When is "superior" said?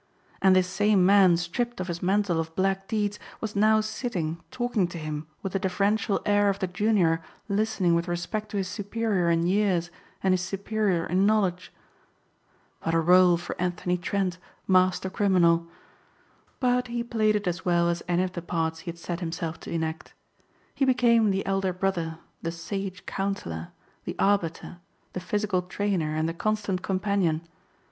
8.67-9.29, 10.41-11.05